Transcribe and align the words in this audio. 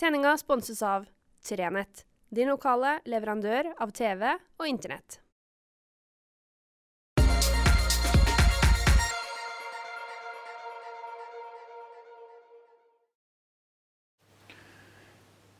Sendinga 0.00 0.36
sponses 0.38 0.82
av 0.82 1.06
Trenett, 1.48 2.06
din 2.34 2.48
lokale 2.48 2.96
leverandør 3.04 3.68
av 3.78 3.92
TV 3.94 4.32
og 4.58 4.66
Internett. 4.68 5.20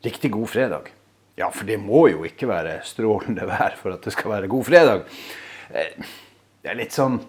Riktig 0.01 0.31
god 0.31 0.49
fredag. 0.49 0.81
Ja, 1.35 1.51
for 1.51 1.67
det 1.67 1.77
må 1.81 2.05
jo 2.11 2.23
ikke 2.27 2.47
være 2.47 2.77
strålende 2.87 3.47
vær 3.49 3.75
for 3.79 3.95
at 3.95 4.05
det 4.05 4.13
skal 4.15 4.31
være 4.37 4.51
god 4.51 4.67
fredag. 4.67 5.07
Eh, 5.73 6.05
Det 6.65 6.71
er 6.71 6.77
litt 6.79 6.93
sånn 6.97 7.19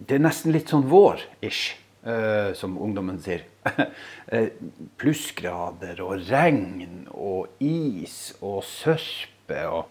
Det 0.00 0.14
er 0.16 0.22
nesten 0.24 0.52
litt 0.52 0.70
sånn 0.72 0.86
vår-ish, 0.88 1.74
eh, 2.04 2.52
som 2.54 2.78
ungdommen 2.78 3.20
sier. 3.22 3.46
Eh, 4.30 4.52
Plussgrader 5.00 5.98
og 6.04 6.20
regn 6.28 7.08
og 7.10 7.48
is 7.66 8.36
og 8.38 8.60
sørpe 8.62 9.64
og 9.66 9.88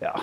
Ja, 0.00 0.14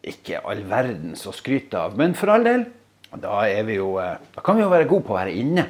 ikke 0.00 0.40
all 0.40 0.62
verdens 0.70 1.26
å 1.28 1.34
skryte 1.36 1.76
av. 1.76 1.98
Men 2.00 2.14
for 2.16 2.32
all 2.32 2.46
del, 2.46 2.64
da, 3.12 3.42
jo, 3.68 3.90
eh, 4.00 4.14
da 4.34 4.44
kan 4.46 4.56
vi 4.56 4.64
jo 4.64 4.70
være 4.72 4.88
gode 4.88 5.04
på 5.04 5.12
å 5.12 5.18
være 5.18 5.34
inne. 5.36 5.66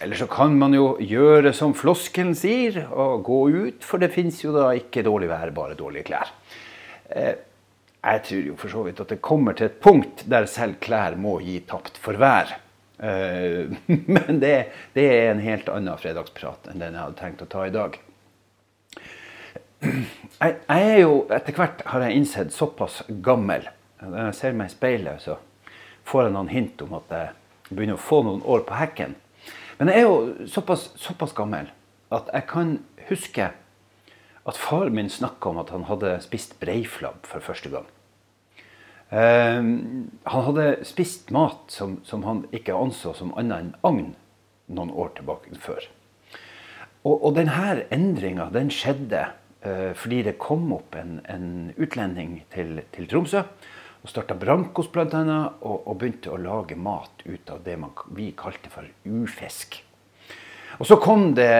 Eller 0.00 0.18
så 0.18 0.26
kan 0.32 0.56
man 0.58 0.74
jo 0.74 0.96
gjøre 0.98 1.52
som 1.54 1.76
floskelen 1.76 2.34
sier, 2.34 2.80
og 2.90 3.22
gå 3.28 3.40
ut, 3.68 3.86
for 3.86 4.02
det 4.02 4.10
fins 4.16 4.40
jo 4.42 4.56
da 4.56 4.72
ikke 4.74 5.04
dårlig 5.06 5.28
vær, 5.30 5.52
bare 5.54 5.78
dårlige 5.78 6.08
klær. 6.08 6.32
Jeg 7.10 8.24
tror 8.26 8.46
jo 8.48 8.56
for 8.56 8.72
så 8.72 8.82
vidt 8.86 9.04
at 9.04 9.12
det 9.12 9.20
kommer 9.22 9.54
til 9.54 9.68
et 9.68 9.78
punkt 9.84 10.24
der 10.32 10.48
selv 10.48 10.80
klær 10.82 11.20
må 11.20 11.36
gi 11.44 11.60
tapt 11.68 12.00
for 12.00 12.18
vær. 12.18 12.56
Eh, 13.00 13.72
men 14.14 14.40
det, 14.42 14.54
det 14.92 15.06
er 15.08 15.30
en 15.30 15.42
helt 15.44 15.68
annen 15.72 16.00
fredagsprat 16.00 16.70
enn 16.70 16.82
den 16.82 16.96
jeg 16.96 17.02
hadde 17.02 17.20
tenkt 17.20 17.44
å 17.44 17.50
ta 17.50 17.66
i 17.66 17.74
dag. 17.74 17.98
Jeg, 19.80 20.56
jeg 20.68 20.88
er 20.92 20.98
jo, 21.00 21.12
Etter 21.32 21.56
hvert 21.56 21.84
har 21.88 22.04
jeg 22.04 22.20
innsett 22.20 22.52
såpass 22.52 23.00
gammel. 23.24 23.64
Når 24.00 24.30
jeg 24.30 24.36
ser 24.36 24.56
meg 24.56 24.68
i 24.68 24.74
speilet, 24.74 25.24
så 25.24 25.38
får 26.08 26.26
jeg 26.26 26.34
noen 26.36 26.52
hint 26.52 26.84
om 26.84 26.94
at 27.00 27.12
jeg 27.14 27.70
begynner 27.70 27.96
å 27.96 28.02
få 28.02 28.22
noen 28.26 28.44
år 28.44 28.64
på 28.68 28.76
hekken. 28.76 29.16
Men 29.78 29.88
jeg 29.88 30.02
er 30.02 30.08
jo 30.08 30.48
såpass, 30.50 30.90
såpass 31.00 31.32
gammel 31.36 31.70
at 32.12 32.28
jeg 32.34 32.46
kan 32.50 32.74
huske 33.08 33.46
at 34.50 34.58
far 34.58 34.90
min 34.92 35.08
snakka 35.12 35.52
om 35.52 35.60
at 35.62 35.70
han 35.72 35.86
hadde 35.88 36.16
spist 36.24 36.56
breiflabb 36.60 37.24
for 37.28 37.44
første 37.44 37.70
gang. 37.72 37.86
Eh, 39.10 39.62
han 40.32 40.44
hadde 40.46 40.66
spist 40.86 41.30
mat 41.34 41.72
som, 41.74 41.98
som 42.06 42.22
han 42.28 42.44
ikke 42.54 42.76
anså 42.78 43.14
som 43.18 43.34
annet 43.38 43.64
enn 43.64 43.72
agn 43.86 44.12
noen 44.70 44.92
år 44.94 45.14
tilbake 45.18 45.56
før. 45.58 45.82
Og, 47.02 47.16
og 47.16 47.34
denne 47.38 47.80
endringa 47.90 48.50
den 48.54 48.70
skjedde 48.74 49.24
eh, 49.66 49.90
fordi 49.98 50.22
det 50.28 50.38
kom 50.42 50.68
opp 50.76 50.94
en, 51.00 51.18
en 51.26 51.50
utlending 51.80 52.42
til, 52.54 52.82
til 52.94 53.10
Tromsø. 53.10 53.44
Og 54.00 54.08
starta 54.08 54.36
Brankos 54.38 54.88
bl.a. 54.92 55.06
Og, 55.60 55.76
og 55.84 55.98
begynte 56.00 56.32
å 56.32 56.40
lage 56.40 56.78
mat 56.78 57.24
ut 57.26 57.52
av 57.52 57.64
det 57.66 57.76
man, 57.80 57.92
vi 58.16 58.30
kalte 58.36 58.72
for 58.72 58.88
ufisk. 59.04 59.82
Og 60.78 60.86
så 60.86 60.96
kom 61.02 61.32
det 61.34 61.50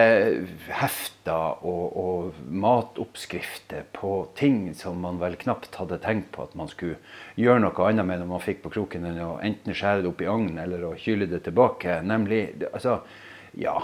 hefter 0.71 1.59
og, 1.67 1.97
og 1.99 2.37
matoppskrifter 2.47 3.83
på 3.93 4.13
ting 4.39 4.71
som 4.77 5.01
man 5.03 5.19
vel 5.21 5.35
knapt 5.41 5.75
hadde 5.77 5.99
tenkt 6.03 6.31
på 6.35 6.45
at 6.47 6.55
man 6.57 6.71
skulle 6.71 6.97
gjøre 7.39 7.61
noe 7.65 7.87
annet 7.89 8.07
med 8.07 8.21
når 8.21 8.29
man 8.31 8.43
fikk 8.43 8.63
på 8.63 8.73
kroken 8.77 9.09
enn 9.09 9.19
å 9.25 9.33
enten 9.43 9.75
skjære 9.77 10.05
det 10.05 10.11
opp 10.13 10.23
i 10.23 10.29
agn 10.31 10.61
eller 10.63 10.87
å 10.87 10.95
kyle 10.99 11.27
det 11.29 11.43
tilbake. 11.45 11.99
Nemlig 12.07 12.45
altså, 12.71 13.01
ja, 13.59 13.75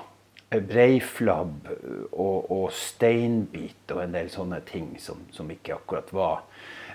breiflabb 0.49 1.67
og, 2.13 2.47
og 2.47 2.69
steinbit 2.75 3.91
og 3.93 4.05
en 4.05 4.15
del 4.15 4.31
sånne 4.31 4.61
ting 4.67 4.93
som, 5.03 5.25
som 5.35 5.51
ikke 5.51 5.75
akkurat 5.75 6.13
var 6.15 6.45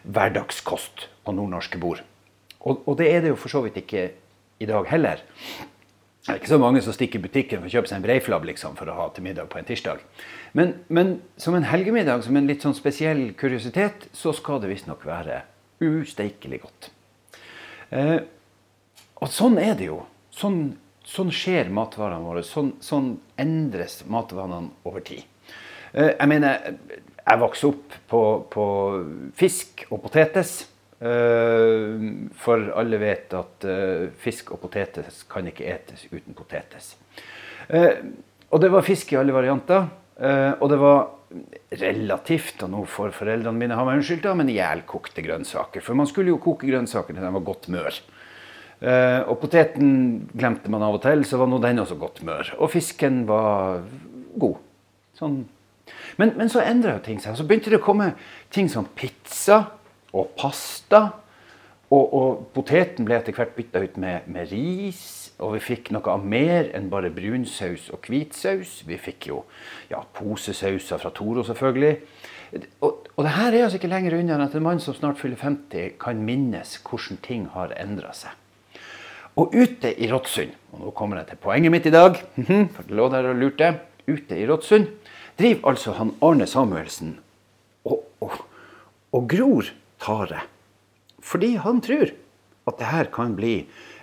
hverdagskost 0.03 1.07
på 1.23 1.37
nordnorske 1.37 1.79
bord. 1.83 2.01
Og, 2.63 2.83
og 2.87 2.97
det 2.99 3.11
er 3.13 3.23
det 3.23 3.35
jo 3.35 3.39
for 3.39 3.53
så 3.53 3.63
vidt 3.67 3.79
ikke 3.83 4.09
i 4.63 4.69
dag 4.69 4.89
heller. 4.89 5.23
Det 6.23 6.31
er 6.31 6.39
ikke 6.39 6.53
så 6.53 6.59
mange 6.63 6.81
som 6.85 6.95
stikker 6.95 7.19
i 7.19 7.23
butikken 7.25 7.59
for 7.59 7.67
å 7.67 7.73
kjøpe 7.73 7.91
seg 7.91 7.99
en 7.99 8.05
breiflabb 8.05 8.45
liksom, 8.47 8.77
for 8.79 8.87
å 8.87 8.95
ha 8.95 9.09
til 9.11 9.25
middag 9.27 9.49
på 9.51 9.59
en 9.59 9.67
tirsdag. 9.67 10.05
Men, 10.55 10.77
men 10.87 11.17
som 11.41 11.57
en 11.59 11.67
helgemiddag, 11.67 12.23
som 12.23 12.39
en 12.39 12.47
litt 12.47 12.63
sånn 12.63 12.77
spesiell 12.79 13.33
kuriositet, 13.39 14.07
så 14.15 14.31
skal 14.37 14.63
det 14.63 14.71
visstnok 14.71 15.03
være 15.09 15.41
usteikelig 15.83 16.61
godt. 16.63 16.89
Eh, 17.91 18.21
og 19.19 19.35
sånn 19.35 19.59
er 19.59 19.75
det 19.79 19.91
jo. 19.91 19.99
Sånn, 20.31 20.61
sånn 21.03 21.35
skjer 21.35 21.73
matvarene 21.75 22.23
våre. 22.23 22.47
Sånn, 22.47 22.77
sånn 22.79 23.17
endres 23.43 24.05
matvanene 24.07 24.71
over 24.87 25.03
tid. 25.07 25.27
Eh, 25.91 26.15
jeg 26.15 26.31
mener, 26.31 26.79
jeg 27.19 27.43
vokste 27.43 27.73
opp 27.73 27.99
på, 28.15 28.23
på 28.53 28.67
fisk 29.43 29.89
og 29.91 30.05
potetes. 30.07 30.61
Eh, 31.03 32.03
For 32.39 32.69
alle 32.79 32.99
vet 33.03 33.33
at 33.35 33.65
eh, 33.67 34.05
fisk 34.23 34.53
og 34.55 34.61
potetes 34.63 35.25
kan 35.31 35.49
ikke 35.51 35.67
etes 35.73 36.05
uten 36.13 36.37
potetes. 36.39 36.95
Eh, 37.69 38.05
Og 38.53 38.61
det 38.61 38.71
var 38.71 38.85
fisk 38.87 39.13
i 39.13 39.19
alle 39.19 39.33
varianter. 39.33 39.89
Og 40.61 40.67
det 40.69 40.77
var 40.77 41.07
relativt, 41.81 42.61
og 42.63 42.69
nå 42.71 42.83
får 42.85 43.15
foreldrene 43.17 43.59
mine 43.59 43.75
ha 43.75 43.85
meg 43.89 43.97
unnskyldt, 43.97 44.27
men 44.37 44.51
ihjelkokte 44.53 45.25
grønnsaker. 45.25 45.81
For 45.81 45.97
man 45.97 46.07
skulle 46.07 46.35
jo 46.35 46.37
koke 46.39 46.69
grønnsaker 46.69 47.17
til 47.17 47.25
de 47.25 47.31
var 47.33 47.47
godt 47.47 47.71
mør. 47.73 47.97
Og 49.25 49.33
poteten 49.41 50.29
glemte 50.37 50.69
man 50.71 50.85
av 50.85 50.99
og 50.99 51.03
til, 51.07 51.25
så 51.25 51.41
var 51.41 51.49
nå 51.49 51.63
den 51.65 51.81
også 51.81 51.97
godt 51.97 52.21
mør. 52.29 52.53
Og 52.61 52.71
fisken 52.77 53.23
var 53.27 53.81
god. 54.37 54.61
Sånn 55.17 55.41
men, 56.21 56.35
men 56.37 56.53
så 56.53 56.61
endra 56.61 56.99
ting 57.03 57.19
seg. 57.25 57.41
Så 57.41 57.49
begynte 57.49 57.73
det 57.73 57.81
å 57.81 57.87
komme 57.89 58.13
ting 58.53 58.69
som 58.71 58.85
pizza 58.85 59.63
og 60.13 60.33
pasta. 60.39 61.09
Og, 61.93 62.15
og 62.17 62.45
poteten 62.57 63.05
ble 63.05 63.19
etter 63.19 63.37
hvert 63.37 63.53
bytta 63.57 63.83
ut 63.85 63.99
med, 64.01 64.29
med 64.33 64.53
ris. 64.53 65.03
Og 65.43 65.57
vi 65.57 65.63
fikk 65.65 65.91
noe 65.93 66.15
av 66.15 66.25
mer 66.25 66.71
enn 66.77 66.89
bare 66.93 67.13
brunsaus 67.13 67.89
og 67.93 68.07
hvitsaus. 68.09 68.81
Vi 68.89 68.97
fikk 69.01 69.29
jo 69.33 69.43
ja, 69.91 70.01
posesauser 70.17 71.03
fra 71.03 71.13
Toro, 71.13 71.45
selvfølgelig. 71.45 71.97
Og, 72.85 73.09
og 73.17 73.25
det 73.25 73.35
her 73.37 73.53
er 73.53 73.67
altså 73.67 73.81
ikke 73.81 73.93
lenger 73.93 74.19
unna 74.19 74.37
enn 74.37 74.47
at 74.47 74.57
en 74.57 74.65
mann 74.65 74.81
som 74.81 74.97
snart 74.97 75.21
fyller 75.21 75.41
50, 75.41 75.97
kan 76.01 76.21
minnes 76.25 76.79
hvordan 76.85 77.21
ting 77.25 77.47
har 77.55 77.73
endra 77.81 78.13
seg. 78.17 78.37
Og 79.41 79.55
ute 79.57 79.95
i 79.97 80.11
Råtsund, 80.11 80.53
og 80.73 80.83
nå 80.83 80.91
kommer 80.97 81.23
jeg 81.23 81.31
til 81.31 81.41
poenget 81.41 81.73
mitt 81.73 81.89
i 81.89 81.95
dag, 81.95 82.19
for 82.75 82.85
det 82.89 82.99
lå 82.99 83.09
der 83.13 83.31
og 83.31 83.39
lurte, 83.41 83.71
ute 84.05 84.37
i 84.37 84.45
Råtsund 84.49 84.91
driver 85.39 85.73
altså 85.73 85.95
han 85.97 86.15
Arne 86.23 86.47
Samuelsen 86.47 87.17
og, 87.85 88.03
og, 88.21 88.35
og 89.13 89.29
gror 89.31 89.71
tare. 90.03 90.45
Fordi 91.23 91.55
han 91.63 91.81
tror 91.85 92.13
at 92.69 92.79
det 92.79 92.91
her 92.91 93.11
kan 93.15 93.37
bli 93.39 93.55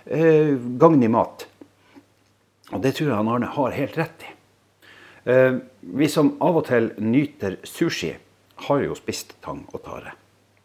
eh, 0.06 0.56
i 0.56 1.12
mat. 1.12 1.46
Og 2.70 2.82
det 2.82 2.94
tror 2.96 3.08
jeg 3.08 3.16
han 3.16 3.28
Arne 3.28 3.50
har 3.52 3.76
helt 3.76 3.98
rett 3.98 4.24
i. 4.24 4.32
Eh, 5.30 5.60
vi 5.80 6.08
som 6.08 6.36
av 6.40 6.60
og 6.62 6.66
til 6.70 6.92
nyter 6.98 7.60
sushi, 7.64 8.14
har 8.60 8.82
jo 8.84 8.96
spist 8.96 9.36
tang 9.44 9.62
og 9.72 9.82
tare. 9.84 10.12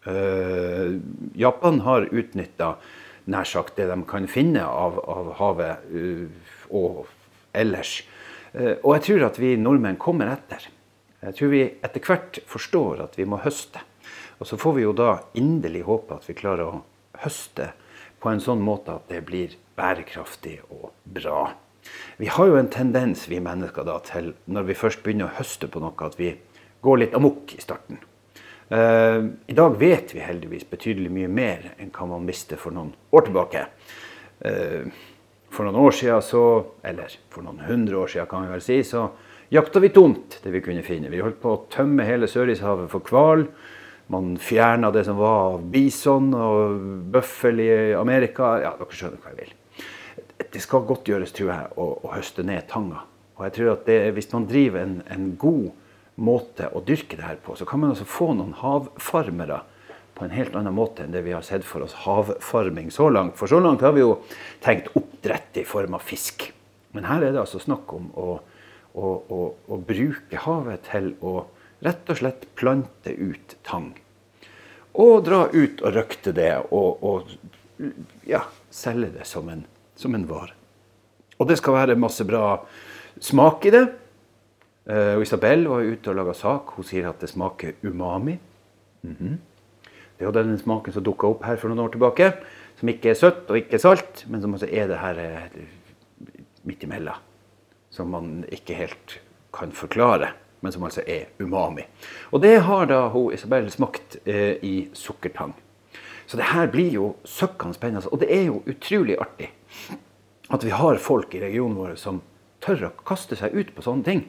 Eh, 0.06 1.00
Japan 1.40 1.80
har 1.86 2.10
utnytta 2.12 2.76
nær 3.32 3.48
sagt 3.50 3.80
det 3.80 3.88
de 3.90 3.98
kan 4.08 4.28
finne 4.30 4.64
av, 4.66 5.00
av 5.10 5.32
havet 5.40 5.88
uh, 5.90 6.52
og 6.70 7.06
ellers. 7.56 7.98
Eh, 8.54 8.78
og 8.84 8.96
jeg 8.98 9.06
tror 9.08 9.28
at 9.30 9.40
vi 9.42 9.56
nordmenn 9.60 10.00
kommer 10.02 10.30
etter. 10.32 10.68
Jeg 11.26 11.38
tror 11.40 11.54
vi 11.56 11.64
etter 11.66 12.04
hvert 12.06 12.40
forstår 12.50 13.02
at 13.08 13.18
vi 13.18 13.26
må 13.30 13.40
høste. 13.42 13.82
Og 14.40 14.50
så 14.50 14.58
får 14.60 14.74
vi 14.78 14.86
jo 14.86 14.94
da 14.96 15.18
inderlig 15.38 15.86
håpe 15.88 16.18
at 16.18 16.28
vi 16.30 16.38
klarer 16.38 16.68
å 16.68 16.82
høste 17.24 17.72
på 18.20 18.32
en 18.32 18.42
sånn 18.44 18.64
måte 18.66 18.98
at 18.98 19.08
det 19.12 19.22
blir 19.28 19.56
bærekraftig 19.78 20.60
og 20.70 20.92
bra. 21.04 21.54
Vi 22.18 22.28
har 22.32 22.50
jo 22.50 22.58
en 22.58 22.72
tendens, 22.72 23.28
vi 23.30 23.40
mennesker, 23.44 23.86
da, 23.86 24.00
til 24.04 24.34
når 24.50 24.70
vi 24.72 24.78
først 24.80 25.04
begynner 25.06 25.30
å 25.30 25.38
høste 25.38 25.70
på 25.70 25.82
noe, 25.84 25.94
at 26.02 26.18
vi 26.20 26.34
går 26.86 27.02
litt 27.02 27.18
amok 27.18 27.54
i 27.56 27.62
starten. 27.62 28.00
Uh, 28.66 29.30
I 29.46 29.54
dag 29.54 29.76
vet 29.78 30.16
vi 30.16 30.24
heldigvis 30.26 30.66
betydelig 30.72 31.12
mye 31.14 31.30
mer 31.30 31.68
enn 31.78 31.92
hva 31.94 32.08
man 32.10 32.26
visste 32.26 32.58
for 32.58 32.74
noen 32.74 32.96
år 33.14 33.28
tilbake. 33.28 33.68
Uh, 34.42 34.90
for 35.54 35.68
noen 35.68 35.78
år 35.86 35.94
siden, 35.96 36.26
så, 36.26 36.42
eller 36.84 37.14
for 37.32 37.46
noen 37.46 37.62
hundre 37.68 38.02
år 38.02 38.12
siden 38.12 38.30
kan 38.32 38.48
vi 38.48 38.56
vel 38.56 38.66
si, 38.66 38.80
så 38.84 39.06
jakta 39.54 39.84
vi 39.84 39.94
tomt 39.94 40.40
det 40.44 40.54
vi 40.56 40.64
kunne 40.66 40.84
finne. 40.86 41.14
Vi 41.14 41.22
holdt 41.22 41.38
på 41.44 41.54
å 41.54 41.64
tømme 41.72 42.08
hele 42.08 42.28
Sørishavet 42.32 42.90
for 42.92 43.06
hval. 43.14 43.46
Man 44.14 44.36
fjerna 44.38 44.92
det 44.94 45.06
som 45.08 45.18
var 45.18 45.56
av 45.56 45.64
bison 45.74 46.30
og 46.38 46.82
bøffel 47.14 47.62
i 47.64 47.70
Amerika. 47.98 48.56
Ja, 48.62 48.76
dere 48.78 48.94
skjønner 48.94 49.22
hva 49.24 49.34
jeg 49.34 49.46
vil. 49.46 49.56
Det 50.54 50.62
skal 50.62 50.86
godt 50.86 51.10
gjøres, 51.10 51.34
tror 51.34 51.50
jeg, 51.52 51.72
å, 51.82 51.88
å 52.06 52.12
høste 52.14 52.46
ned 52.46 52.68
tanga. 52.70 53.02
Og 53.36 53.48
jeg 53.48 53.56
tror 53.58 53.72
at 53.74 53.88
det, 53.90 53.98
hvis 54.16 54.30
man 54.32 54.46
driver 54.48 54.84
en, 54.84 55.00
en 55.12 55.32
god 55.40 55.72
måte 56.22 56.70
å 56.72 56.84
dyrke 56.86 57.18
det 57.18 57.26
her 57.26 57.40
på, 57.44 57.58
så 57.58 57.68
kan 57.68 57.82
man 57.82 57.96
altså 57.96 58.08
få 58.08 58.30
noen 58.38 58.54
havfarmere 58.62 59.64
på 60.16 60.24
en 60.24 60.36
helt 60.36 60.56
annen 60.56 60.76
måte 60.76 61.04
enn 61.04 61.12
det 61.12 61.26
vi 61.26 61.34
har 61.36 61.44
sett 61.44 61.66
for 61.68 61.84
oss 61.84 61.96
havfarming 62.06 62.92
så 62.94 63.10
langt. 63.12 63.36
For 63.40 63.52
så 63.52 63.60
langt 63.60 63.84
har 63.84 63.96
vi 63.96 64.06
jo 64.06 64.20
tenkt 64.64 64.94
oppdrett 64.96 65.60
i 65.60 65.66
form 65.68 65.98
av 65.98 66.06
fisk. 66.06 66.48
Men 66.96 67.10
her 67.10 67.26
er 67.26 67.36
det 67.36 67.42
altså 67.42 67.60
snakk 67.60 67.92
om 67.98 68.08
å, 68.16 68.38
å, 68.96 69.10
å, 69.12 69.42
å 69.68 69.80
bruke 69.84 70.40
havet 70.46 70.88
til 70.88 71.12
å 71.20 71.42
rett 71.84 72.10
og 72.10 72.20
slett 72.20 72.48
plante 72.56 73.12
ut 73.12 73.56
tang. 73.68 73.92
Og 74.96 75.26
dra 75.26 75.46
ut 75.52 75.82
og 75.84 75.96
røkte 75.96 76.32
det 76.36 76.54
og, 76.72 77.04
og 77.04 77.32
ja, 78.28 78.46
selge 78.72 79.12
det 79.18 79.28
som 79.28 79.50
en, 79.52 79.66
som 80.00 80.16
en 80.16 80.28
vare. 80.30 80.56
Og 81.36 81.50
det 81.50 81.58
skal 81.60 81.76
være 81.76 82.00
masse 82.00 82.24
bra 82.28 82.62
smak 83.20 83.68
i 83.68 83.74
det. 83.76 83.86
Uh, 84.86 85.20
Isabel 85.24 85.66
var 85.68 85.84
ute 85.84 86.12
og 86.12 86.20
laga 86.20 86.36
sak. 86.38 86.76
Hun 86.78 86.88
sier 86.88 87.10
at 87.10 87.20
det 87.20 87.32
smaker 87.32 87.74
umami. 87.84 88.38
Mm 89.04 89.16
-hmm. 89.20 89.38
Det 90.18 90.28
er 90.28 90.32
den 90.32 90.58
smaken 90.58 90.94
som 90.94 91.04
dukka 91.04 91.28
opp 91.28 91.44
her 91.44 91.56
for 91.56 91.68
noen 91.68 91.80
år 91.80 91.90
tilbake. 91.90 92.34
Som 92.80 92.90
ikke 92.90 93.10
er 93.10 93.14
søtt 93.14 93.50
og 93.50 93.58
ikke 93.58 93.80
salt, 93.80 94.26
men 94.28 94.42
som 94.42 94.54
også 94.54 94.68
er 94.72 94.88
det 94.88 94.98
her 94.98 95.16
uh, 95.20 95.64
midt 96.64 96.84
imellom. 96.84 97.16
Som 97.90 98.08
man 98.08 98.46
ikke 98.52 98.74
helt 98.74 99.22
kan 99.54 99.72
forklare, 99.72 100.34
men 100.62 100.74
som 100.74 100.84
altså 100.88 101.04
er 101.08 101.30
umami. 101.40 101.86
Og 102.32 102.42
det 102.44 102.60
har 102.68 102.88
da 102.90 103.08
hun 103.14 103.34
Isabel 103.34 103.70
smakt 103.72 104.18
eh, 104.26 104.58
i 104.64 104.76
sukkertang. 104.94 105.54
Så 106.26 106.38
det 106.38 106.50
her 106.54 106.68
blir 106.74 106.94
jo 106.94 107.12
søkkende 107.26 107.78
spennende. 107.78 108.10
Og 108.10 108.20
det 108.24 108.32
er 108.34 108.48
jo 108.48 108.64
utrolig 108.66 109.18
artig 109.22 109.52
at 110.54 110.64
vi 110.66 110.74
har 110.74 111.02
folk 111.02 111.34
i 111.36 111.42
regionen 111.42 111.78
vår 111.78 111.96
som 111.98 112.22
tør 112.62 112.88
å 112.90 112.96
kaste 113.06 113.38
seg 113.38 113.54
ut 113.54 113.72
på 113.76 113.84
sånne 113.86 114.06
ting 114.06 114.26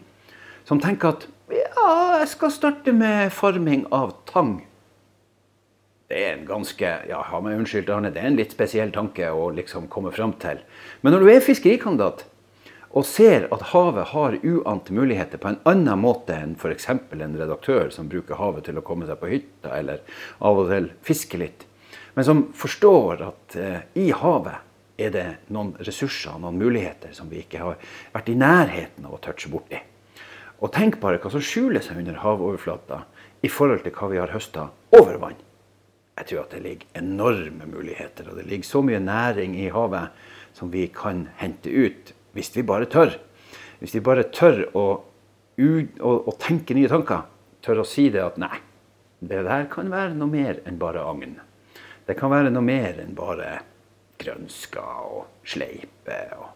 som 0.67 0.81
tenker 0.83 1.15
at 1.15 1.27
ja, 1.53 1.91
jeg 2.21 2.31
skal 2.33 2.51
starte 2.51 2.95
med 2.97 3.31
farming 3.35 3.85
av 3.95 4.17
tang. 4.27 4.59
Det 6.11 6.19
er 6.19 6.33
en 6.37 6.47
ganske 6.47 6.91
ja, 7.09 7.21
ha 7.31 7.41
meg 7.43 7.61
unnskyld, 7.61 7.91
Arne, 7.91 8.11
det 8.15 8.23
er 8.23 8.31
en 8.31 8.39
litt 8.39 8.55
spesiell 8.55 8.91
tanke 8.95 9.31
å 9.31 9.49
liksom 9.55 9.87
komme 9.91 10.13
fram 10.15 10.35
til. 10.43 10.59
Men 11.03 11.15
når 11.15 11.23
du 11.23 11.31
er 11.31 11.45
fiskerikandidat 11.45 12.27
og 12.97 13.05
ser 13.05 13.45
at 13.53 13.65
havet 13.75 14.09
har 14.15 14.39
uante 14.41 14.95
muligheter 14.97 15.41
på 15.41 15.51
en 15.51 15.59
annen 15.69 16.01
måte 16.01 16.33
enn 16.33 16.55
f.eks. 16.57 16.89
en 16.89 17.37
redaktør 17.37 17.91
som 17.93 18.09
bruker 18.09 18.41
havet 18.41 18.65
til 18.69 18.79
å 18.81 18.85
komme 18.87 19.09
seg 19.09 19.21
på 19.21 19.29
hytta 19.35 19.75
eller 19.77 20.01
av 20.41 20.63
og 20.63 20.71
til 20.73 20.89
fiske 21.05 21.41
litt, 21.41 21.67
men 22.17 22.25
som 22.25 22.47
forstår 22.57 23.27
at 23.27 23.59
eh, 23.61 23.83
i 24.01 24.09
havet 24.17 24.65
er 24.97 25.13
det 25.13 25.27
noen 25.53 25.75
ressurser, 25.85 26.39
noen 26.41 26.57
muligheter, 26.57 27.13
som 27.13 27.29
vi 27.29 27.43
ikke 27.43 27.61
har 27.61 27.77
vært 28.15 28.31
i 28.33 28.39
nærheten 28.41 29.05
av 29.05 29.19
å 29.19 29.21
touche 29.21 29.53
borti. 29.53 29.77
Og 30.65 30.73
tenk 30.73 30.97
bare 31.03 31.21
hva 31.21 31.29
som 31.35 31.45
skjuler 31.45 31.85
seg 31.85 32.01
under 32.01 32.23
havoverflata 32.23 33.03
i 33.45 33.53
forhold 33.53 33.85
til 33.85 33.93
hva 33.93 34.09
vi 34.09 34.23
har 34.23 34.33
høsta 34.33 34.71
over 34.97 35.21
vann. 35.21 35.37
Jeg 36.17 36.31
tror 36.31 36.47
at 36.47 36.57
det 36.57 36.63
ligger 36.65 36.97
enorme 36.97 37.69
muligheter, 37.69 38.31
og 38.31 38.41
det 38.41 38.47
ligger 38.49 38.65
så 38.65 38.81
mye 38.81 39.03
næring 39.05 39.59
i 39.61 39.69
havet 39.69 40.17
som 40.57 40.73
vi 40.73 40.87
kan 40.89 41.27
hente 41.37 41.69
ut 41.69 42.16
hvis 42.37 42.53
vi 42.55 42.65
bare 42.67 42.89
tør. 42.93 43.17
Hvis 43.81 43.97
vi 43.97 44.05
bare 44.05 44.29
tør 44.33 44.63
å, 44.77 44.85
å, 45.61 46.13
å 46.13 46.37
tenke 46.41 46.77
nye 46.77 46.91
tanker, 46.93 47.27
tør 47.65 47.83
å 47.83 47.89
si 47.89 48.09
det 48.13 48.23
at 48.23 48.39
nei, 48.41 48.55
det 49.21 49.43
der 49.47 49.67
kan 49.73 49.89
være 49.93 50.15
noe 50.17 50.31
mer 50.31 50.61
enn 50.69 50.79
bare 50.81 51.05
agn. 51.09 51.39
Det 52.07 52.15
kan 52.19 52.31
være 52.31 52.53
noe 52.53 52.65
mer 52.65 53.01
enn 53.03 53.17
bare 53.17 53.57
grønsker 54.21 55.09
og 55.11 55.49
sleipe 55.49 56.21
og 56.37 56.56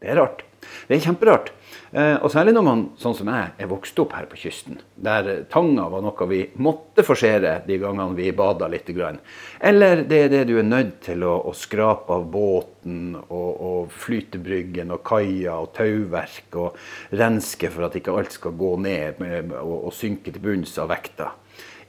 det 0.00 0.12
er 0.12 0.20
rart. 0.20 0.44
Det 0.88 0.96
er 0.96 1.02
kjemperart. 1.04 1.50
Eh, 1.90 2.16
og 2.22 2.30
særlig 2.30 2.52
når 2.54 2.64
man, 2.64 2.82
sånn 3.00 3.16
som 3.18 3.28
jeg, 3.32 3.50
er 3.58 3.68
vokst 3.70 3.98
opp 3.98 4.12
her 4.14 4.28
på 4.30 4.38
kysten, 4.38 4.78
der 4.94 5.42
tanga 5.50 5.88
var 5.90 6.04
noe 6.04 6.28
vi 6.30 6.38
måtte 6.62 7.02
forsere 7.06 7.56
de 7.66 7.78
gangene 7.82 8.14
vi 8.14 8.28
bada 8.36 8.68
litt. 8.70 8.88
Eller 8.90 10.04
det 10.08 10.20
er 10.24 10.30
det 10.32 10.44
du 10.48 10.54
er 10.60 10.68
nødt 10.68 11.00
til 11.08 11.24
å, 11.26 11.34
å 11.50 11.54
skrape 11.56 12.14
av 12.14 12.28
båten 12.30 13.16
og, 13.18 13.50
og 13.50 13.90
flytebryggen 14.04 14.94
og 14.94 15.02
kaia 15.06 15.58
og 15.58 15.72
tauverk 15.76 16.60
og 16.62 16.78
renske 17.18 17.72
for 17.74 17.88
at 17.88 17.98
ikke 17.98 18.14
alt 18.14 18.38
skal 18.38 18.56
gå 18.60 18.72
ned 18.86 19.20
og, 19.58 19.76
og 19.90 19.92
synke 19.96 20.30
til 20.30 20.44
bunns 20.44 20.76
av 20.78 20.92
vekta. 20.94 21.32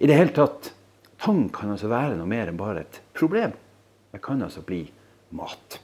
I 0.01 0.09
det 0.09 0.17
hele 0.17 0.35
tatt, 0.35 0.73
tang 1.21 1.45
kan 1.53 1.75
altså 1.75 1.91
være 1.91 2.17
noe 2.17 2.29
mer 2.29 2.49
enn 2.49 2.59
bare 2.59 2.87
et 2.87 3.01
problem. 3.13 3.53
Det 4.11 4.19
kan 4.25 4.41
altså 4.41 4.65
bli 4.65 4.83
mat. 5.37 5.77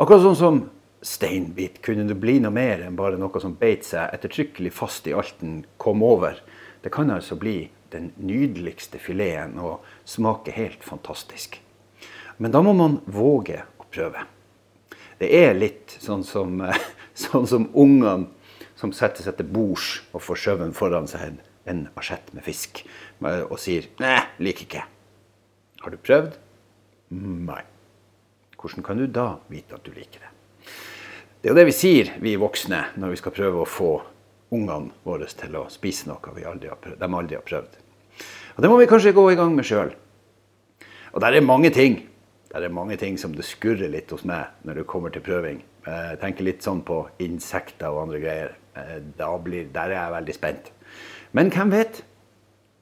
Akkurat 0.00 0.24
sånn 0.24 0.38
som 0.38 0.62
steinbit. 1.02 1.80
Kunne 1.82 2.06
det 2.08 2.18
bli 2.20 2.38
noe 2.42 2.52
mer 2.54 2.84
enn 2.84 2.98
bare 2.98 3.18
noe 3.20 3.42
som 3.42 3.56
beit 3.58 3.86
seg 3.88 4.12
ettertrykkelig 4.14 4.72
fast 4.76 5.08
i 5.08 5.14
alt 5.16 5.38
den 5.40 5.62
kom 5.80 6.04
over? 6.06 6.40
Det 6.82 6.92
kan 6.92 7.10
altså 7.12 7.36
bli 7.40 7.70
den 7.92 8.12
nydeligste 8.16 9.00
fileten 9.02 9.58
og 9.60 9.84
smake 10.08 10.54
helt 10.54 10.84
fantastisk. 10.86 11.58
Men 12.38 12.54
da 12.54 12.62
må 12.64 12.72
man 12.76 13.00
våge 13.10 13.62
å 13.80 13.88
prøve. 13.90 14.24
Det 15.20 15.28
er 15.36 15.56
litt 15.56 15.98
sånn 16.00 16.24
som, 16.24 16.62
sånn 17.26 17.48
som 17.48 17.68
ungene 17.74 18.30
som 18.80 18.94
setter 18.96 19.26
seg 19.26 19.36
til 19.36 19.50
bords 19.52 19.98
og 20.14 20.24
får 20.24 20.40
sjøen 20.44 20.72
foran 20.76 21.08
seg 21.10 21.40
en 21.68 21.82
asjett 22.00 22.32
med 22.32 22.46
fisk 22.46 22.80
og 23.20 23.58
sier 23.60 23.90
'nei, 24.00 24.22
liker 24.40 24.64
ikke'. 24.64 24.86
Har 25.84 25.90
du 25.92 25.96
prøvd? 26.00 26.38
Nei. 27.10 27.62
Hvordan 28.56 28.84
kan 28.84 28.96
du 28.96 29.06
da 29.06 29.38
vite 29.48 29.76
at 29.76 29.84
du 29.84 29.92
liker 29.92 30.20
det? 30.20 30.39
Det 31.40 31.48
er 31.48 31.54
jo 31.54 31.56
det 31.56 31.70
vi 31.70 31.72
sier, 31.72 32.08
vi 32.20 32.34
voksne, 32.36 32.78
når 33.00 33.14
vi 33.14 33.16
skal 33.16 33.32
prøve 33.32 33.62
å 33.62 33.68
få 33.68 33.94
ungene 34.52 34.92
våre 35.06 35.24
til 35.24 35.54
å 35.56 35.62
spise 35.72 36.10
noe 36.10 36.20
aldri 36.20 36.68
prøvd, 36.68 36.98
de 37.00 37.08
aldri 37.08 37.38
har 37.38 37.46
prøvd. 37.46 37.78
Og 38.56 38.60
Det 38.60 38.68
må 38.68 38.76
vi 38.76 38.88
kanskje 38.90 39.14
gå 39.16 39.24
i 39.32 39.38
gang 39.38 39.54
med 39.56 39.64
sjøl. 39.64 39.94
Og 41.14 41.24
der 41.24 41.38
er 41.38 41.40
mange 41.40 41.70
ting. 41.72 41.96
Der 42.52 42.66
er 42.66 42.68
mange 42.68 42.98
ting 43.00 43.16
som 43.16 43.32
det 43.32 43.46
skurrer 43.48 43.88
litt 43.88 44.12
hos 44.12 44.26
meg 44.28 44.52
når 44.68 44.82
det 44.82 44.84
kommer 44.90 45.14
til 45.14 45.24
prøving. 45.24 45.62
Jeg 45.86 46.18
tenker 46.20 46.44
litt 46.44 46.60
sånn 46.66 46.82
på 46.84 47.06
insekter 47.24 47.88
og 47.88 48.02
andre 48.02 48.20
greier. 48.20 48.52
Eh, 48.76 49.00
blir, 49.40 49.72
der 49.72 49.94
er 49.94 49.96
jeg 49.96 50.14
veldig 50.18 50.36
spent. 50.36 50.70
Men 51.32 51.48
hvem 51.54 51.72
vet? 51.72 52.02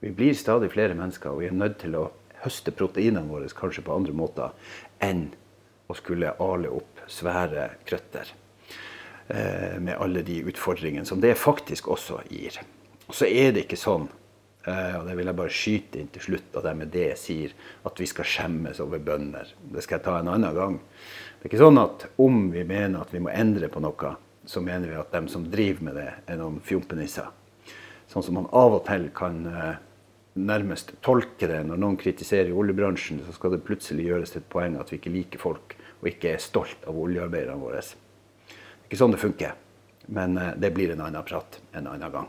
Vi 0.02 0.10
blir 0.10 0.34
stadig 0.34 0.72
flere 0.74 0.98
mennesker, 0.98 1.30
og 1.30 1.44
vi 1.44 1.52
er 1.52 1.54
nødt 1.54 1.78
til 1.84 1.94
å 1.94 2.08
høste 2.42 2.74
proteinene 2.74 3.30
våre 3.30 3.46
kanskje 3.54 3.86
på 3.86 3.94
andre 3.94 4.18
måter 4.18 4.74
enn 4.98 5.28
å 5.86 5.94
skulle 5.94 6.34
ale 6.42 6.74
opp 6.74 7.06
svære 7.06 7.70
krøtter. 7.86 8.34
Eh, 9.28 9.80
med 9.80 9.96
alle 10.00 10.22
de 10.22 10.40
utfordringene 10.42 11.04
som 11.04 11.20
det 11.20 11.34
faktisk 11.36 11.90
også 11.92 12.22
gir. 12.30 12.54
Og 13.10 13.16
så 13.16 13.26
er 13.28 13.50
det 13.52 13.66
ikke 13.66 13.76
sånn, 13.76 14.06
eh, 14.64 14.94
og 14.96 15.04
det 15.04 15.16
vil 15.18 15.28
jeg 15.28 15.36
bare 15.36 15.52
skyte 15.52 16.00
inn 16.00 16.08
til 16.14 16.24
slutt, 16.24 16.56
at 16.56 16.64
jeg 16.64 16.78
med 16.78 16.88
det 16.94 17.10
sier 17.20 17.52
at 17.84 18.00
vi 18.00 18.08
skal 18.08 18.24
skjemmes 18.24 18.80
over 18.80 19.02
bønder. 19.04 19.52
Det 19.74 19.84
skal 19.84 19.98
jeg 19.98 20.06
ta 20.06 20.14
en 20.22 20.32
annen 20.32 20.56
gang. 20.56 20.78
Det 20.78 21.44
er 21.44 21.52
ikke 21.52 21.60
sånn 21.60 21.82
at 21.82 22.08
om 22.24 22.40
vi 22.56 22.64
mener 22.64 23.04
at 23.04 23.12
vi 23.12 23.20
må 23.20 23.28
endre 23.34 23.68
på 23.68 23.84
noe, 23.84 24.14
så 24.48 24.64
mener 24.64 24.88
vi 24.88 24.96
at 24.96 25.12
dem 25.12 25.28
som 25.28 25.44
driver 25.52 25.90
med 25.90 26.00
det, 26.00 26.08
er 26.24 26.40
noen 26.40 26.62
fjompenisser. 26.64 27.28
Sånn 28.08 28.24
som 28.24 28.40
man 28.40 28.48
av 28.56 28.80
og 28.80 28.84
til 28.88 29.10
kan 29.12 29.44
eh, 29.44 29.72
nærmest 30.40 30.96
tolke 31.04 31.52
det. 31.52 31.66
Når 31.68 31.84
noen 31.84 32.00
kritiserer 32.00 32.56
oljebransjen, 32.56 33.20
så 33.28 33.36
skal 33.36 33.58
det 33.58 33.64
plutselig 33.68 34.08
gjøres 34.08 34.32
til 34.32 34.40
et 34.40 34.52
poeng 34.56 34.80
at 34.80 34.88
vi 34.88 35.02
ikke 35.02 35.12
liker 35.20 35.48
folk 35.50 35.76
og 36.00 36.14
ikke 36.16 36.32
er 36.32 36.40
stolt 36.40 36.88
av 36.88 36.96
oljearbeiderne 36.96 37.60
våre 37.60 37.84
ikke 38.88 38.98
sånn 38.98 39.12
det 39.12 39.20
funker. 39.20 39.54
Men 40.08 40.38
eh, 40.40 40.54
det 40.56 40.72
blir 40.74 40.94
en 40.94 41.04
annen 41.04 41.24
prat 41.28 41.60
en 41.76 41.86
annen 41.86 42.12
gang. 42.12 42.28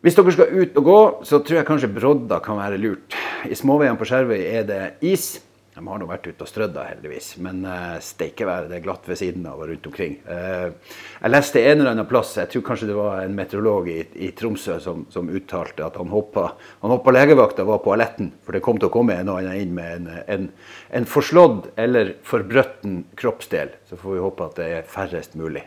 Hvis 0.00 0.16
dere 0.16 0.32
skal 0.32 0.54
ut 0.56 0.78
og 0.80 0.86
gå, 0.86 1.00
så 1.28 1.42
tror 1.44 1.58
jeg 1.58 1.68
kanskje 1.68 1.92
brodder 1.92 2.40
kan 2.40 2.56
være 2.56 2.80
lurt. 2.80 3.16
I 3.44 3.56
småveiene 3.56 4.00
på 4.00 4.08
Skjervøy 4.08 4.40
er 4.40 4.64
det 4.64 4.80
is. 5.04 5.34
De 5.80 5.86
har 5.88 6.00
nå 6.02 6.04
vært 6.10 6.26
ute 6.28 6.44
og 6.44 6.48
strødd, 6.50 6.74
heldigvis. 6.76 7.30
Men 7.40 7.62
uh, 7.64 7.96
steikeværet 8.04 8.68
det 8.68 8.76
er 8.76 8.82
glatt 8.84 9.06
ved 9.08 9.16
siden 9.16 9.46
av 9.48 9.62
og 9.62 9.70
rundt 9.70 9.86
omkring. 9.88 10.18
Uh, 10.28 10.74
jeg 11.22 11.32
leste 11.32 11.62
en 11.62 11.78
eller 11.78 11.94
annen 11.94 12.08
plass, 12.10 12.34
jeg 12.36 12.50
tror 12.52 12.66
kanskje 12.66 12.90
det 12.90 12.96
var 12.98 13.22
en 13.22 13.38
meteorolog 13.38 13.88
i, 13.88 14.02
i 14.26 14.28
Tromsø 14.36 14.76
som, 14.84 15.06
som, 15.08 15.30
uttalte 15.32 15.86
at 15.86 15.96
han 15.96 16.12
hoppa, 16.12 16.50
han 16.82 16.92
hoppa 16.92 17.14
legevakta 17.16 17.64
var 17.64 17.80
på 17.80 17.94
aletten, 17.94 18.28
for 18.44 18.52
det 18.52 18.60
kom 18.66 18.76
til 18.82 18.90
å 18.90 18.92
komme 18.92 19.16
en 19.16 19.30
og 19.32 19.40
annen 19.40 19.56
inn 19.62 19.72
med 19.78 19.94
en, 19.94 20.10
en, 20.36 20.44
en 21.00 21.08
forslått 21.08 21.70
eller 21.80 22.12
forbrøtten 22.28 23.06
kroppsdel. 23.16 23.72
Så 23.88 23.96
får 23.96 24.18
vi 24.18 24.26
håpe 24.26 24.50
at 24.50 24.60
det 24.60 24.68
er 24.74 24.92
færrest 24.98 25.38
mulig. 25.40 25.64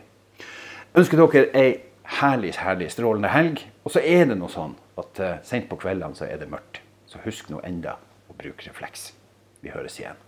Ønsker 0.94 1.24
dere 1.24 1.50
ei 1.58 1.68
herlig, 2.20 2.54
herlig 2.60 2.92
strålende 2.94 3.34
helg. 3.34 3.66
Og 3.82 3.96
så 3.96 4.04
er 4.04 4.28
det 4.30 4.38
noe 4.38 4.52
sånn 4.52 4.76
at 5.00 5.20
uh, 5.20 5.36
sent 5.46 5.66
på 5.70 5.80
kveldene 5.82 6.14
så 6.14 6.28
er 6.28 6.38
det 6.38 6.50
mørkt. 6.52 6.82
Så 7.10 7.18
husk 7.26 7.50
nå 7.50 7.62
enda 7.66 7.98
å 8.30 8.38
bruke 8.38 8.66
refleks. 8.68 9.10
Vi 9.64 9.72
høres 9.72 9.96
igjen. 10.00 10.18